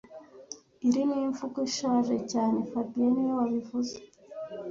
[0.87, 3.95] Iri ni imvugo ishaje cyane fabien niwe wabivuze